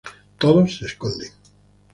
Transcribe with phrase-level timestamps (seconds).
[0.39, 1.31] Todos se esconden.